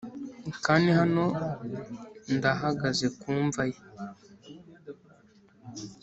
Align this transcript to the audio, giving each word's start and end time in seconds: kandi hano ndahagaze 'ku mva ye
kandi 0.65 0.89
hano 0.99 1.23
ndahagaze 2.35 3.05
'ku 3.17 3.31
mva 3.47 3.63
ye 3.71 3.79